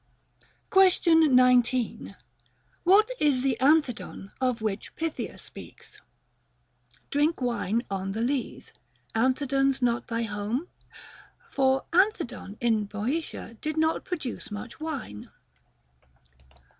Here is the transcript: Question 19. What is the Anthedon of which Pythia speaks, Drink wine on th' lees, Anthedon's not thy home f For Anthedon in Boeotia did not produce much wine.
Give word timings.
Question 0.71 1.35
19. 1.35 2.15
What 2.83 3.11
is 3.19 3.43
the 3.43 3.55
Anthedon 3.61 4.31
of 4.41 4.59
which 4.59 4.95
Pythia 4.95 5.37
speaks, 5.37 6.01
Drink 7.11 7.39
wine 7.39 7.83
on 7.87 8.11
th' 8.13 8.15
lees, 8.15 8.73
Anthedon's 9.13 9.79
not 9.79 10.07
thy 10.07 10.23
home 10.23 10.69
f 10.91 10.95
For 11.51 11.85
Anthedon 11.93 12.57
in 12.59 12.85
Boeotia 12.85 13.57
did 13.61 13.77
not 13.77 14.03
produce 14.03 14.49
much 14.49 14.79
wine. 14.79 15.29